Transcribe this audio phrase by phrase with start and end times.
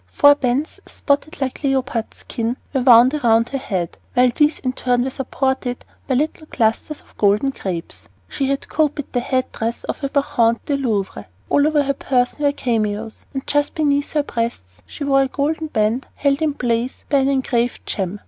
[0.07, 4.73] Four bands, spotted like a leopard's skin, were wound about her head, while these in
[4.73, 8.09] turn were supported by little clusters of golden grapes.
[8.27, 11.27] She had copied the head dress of a Bacchante in the Louvre.
[11.51, 15.67] All over her person were cameos, and just beneath her breasts she wore a golden
[15.67, 18.19] band held in place by an engraved gem.